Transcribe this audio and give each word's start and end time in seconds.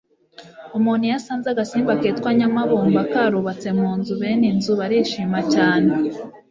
Umuntu 0.77 1.03
iyo 1.07 1.15
asanze 1.19 1.47
agasimba 1.51 1.91
kitwa 2.01 2.29
Nyamabumba 2.39 2.99
karubatse 3.11 3.69
mu 3.79 3.89
nzu, 3.97 4.13
bene 4.21 4.45
inzu 4.51 4.71
barishima 4.79 5.39
cyane 5.53 5.91